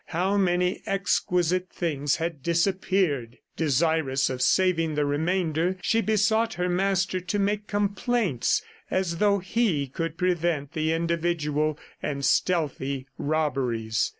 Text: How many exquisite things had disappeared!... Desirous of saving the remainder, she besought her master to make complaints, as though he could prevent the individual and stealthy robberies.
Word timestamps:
How 0.07 0.35
many 0.35 0.81
exquisite 0.87 1.69
things 1.69 2.15
had 2.15 2.41
disappeared!... 2.41 3.37
Desirous 3.55 4.31
of 4.31 4.41
saving 4.41 4.95
the 4.95 5.05
remainder, 5.05 5.77
she 5.83 6.01
besought 6.01 6.55
her 6.55 6.67
master 6.67 7.19
to 7.19 7.37
make 7.37 7.67
complaints, 7.67 8.63
as 8.89 9.17
though 9.17 9.37
he 9.37 9.85
could 9.85 10.17
prevent 10.17 10.71
the 10.73 10.91
individual 10.91 11.77
and 12.01 12.25
stealthy 12.25 13.05
robberies. 13.19 14.09